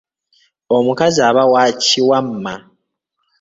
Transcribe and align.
Omukazi 0.77 1.19
aba 1.29 1.43
wa 1.53 1.63
kiwamma. 1.83 2.53